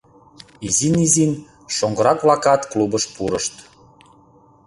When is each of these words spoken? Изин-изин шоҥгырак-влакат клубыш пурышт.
Изин-изин 0.67 1.31
шоҥгырак-влакат 1.75 2.61
клубыш 2.71 3.03
пурышт. 3.15 3.55